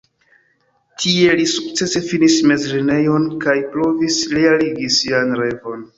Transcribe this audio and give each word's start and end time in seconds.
Tie 1.01 1.35
li 1.41 1.43
sukcese 1.51 2.01
finis 2.07 2.37
mezlernejon 2.53 3.27
kaj 3.45 3.57
provis 3.77 4.19
realigi 4.39 4.93
sian 4.97 5.37
revon. 5.43 5.87